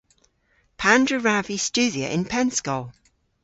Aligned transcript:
Pandr'a 0.79 1.17
wrav 1.21 1.45
vy 1.47 1.57
studhya 1.67 2.07
y'n 2.13 2.23
pennskol? 2.31 2.83